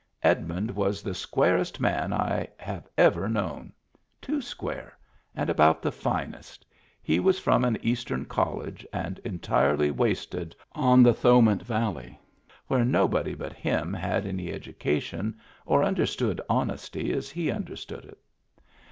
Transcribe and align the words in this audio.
Edmund 0.23 0.71
was 0.71 1.03
the 1.03 1.13
squarest 1.13 1.79
man 1.79 2.11
I 2.11 2.47
have 2.57 2.87
ever 2.97 3.29
known. 3.29 3.71
Too 4.19 4.41
square. 4.41 4.97
And 5.35 5.47
about 5.47 5.83
the 5.83 5.91
finest. 5.91 6.65
He 7.03 7.19
was 7.19 7.37
from 7.37 7.63
an 7.63 7.77
Eastern 7.83 8.25
college 8.25 8.83
and 8.91 9.19
entirely 9.19 9.91
wasted 9.91 10.55
on 10.71 11.03
the 11.03 11.13
Thowmet 11.13 11.61
Valley, 11.61 12.19
where 12.65 12.83
nobody 12.83 13.35
but 13.35 13.53
him 13.53 13.93
had 13.93 14.25
any 14.25 14.47
educa 14.47 14.99
tion 15.03 15.39
or 15.67 15.83
understood 15.83 16.41
honesty 16.49 17.13
as 17.13 17.29
he 17.29 17.51
understood 17.51 18.05
it. 18.05 18.17